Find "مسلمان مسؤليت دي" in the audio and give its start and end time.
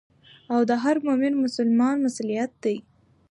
1.43-2.75